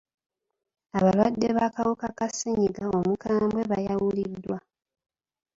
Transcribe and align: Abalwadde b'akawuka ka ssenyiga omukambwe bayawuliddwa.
Abalwadde 0.97 1.47
b'akawuka 1.57 2.07
ka 2.17 2.27
ssenyiga 2.31 2.83
omukambwe 2.97 3.61
bayawuliddwa. 3.71 4.57